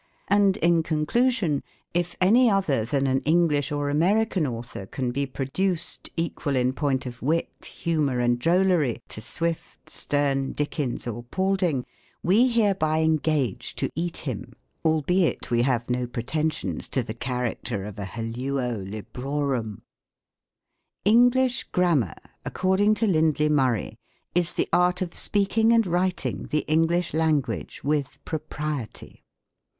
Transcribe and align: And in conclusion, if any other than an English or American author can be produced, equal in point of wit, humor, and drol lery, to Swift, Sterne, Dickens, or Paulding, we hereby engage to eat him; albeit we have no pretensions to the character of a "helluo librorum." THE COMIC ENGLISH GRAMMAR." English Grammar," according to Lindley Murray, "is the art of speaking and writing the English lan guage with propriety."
And 0.29 0.57
in 0.57 0.81
conclusion, 0.81 1.61
if 1.93 2.15
any 2.19 2.49
other 2.49 2.85
than 2.85 3.05
an 3.05 3.19
English 3.19 3.71
or 3.71 3.87
American 3.91 4.47
author 4.47 4.87
can 4.87 5.11
be 5.11 5.27
produced, 5.27 6.09
equal 6.17 6.55
in 6.55 6.73
point 6.73 7.05
of 7.05 7.21
wit, 7.21 7.51
humor, 7.63 8.19
and 8.19 8.39
drol 8.39 8.67
lery, 8.67 9.03
to 9.09 9.21
Swift, 9.21 9.91
Sterne, 9.91 10.53
Dickens, 10.53 11.05
or 11.05 11.21
Paulding, 11.21 11.85
we 12.23 12.47
hereby 12.47 13.01
engage 13.01 13.75
to 13.75 13.89
eat 13.93 14.17
him; 14.17 14.53
albeit 14.83 15.51
we 15.51 15.61
have 15.61 15.87
no 15.87 16.07
pretensions 16.07 16.89
to 16.89 17.03
the 17.03 17.13
character 17.13 17.83
of 17.85 17.99
a 17.99 18.05
"helluo 18.05 18.79
librorum." 18.83 19.75
THE 19.75 19.77
COMIC 19.77 19.81
ENGLISH 21.05 21.05
GRAMMAR." 21.05 21.05
English 21.05 21.63
Grammar," 21.65 22.15
according 22.43 22.95
to 22.95 23.05
Lindley 23.05 23.49
Murray, 23.49 23.99
"is 24.33 24.53
the 24.53 24.67
art 24.73 25.03
of 25.03 25.13
speaking 25.13 25.71
and 25.71 25.85
writing 25.85 26.47
the 26.47 26.65
English 26.67 27.13
lan 27.13 27.39
guage 27.41 27.83
with 27.83 28.17
propriety." 28.25 29.23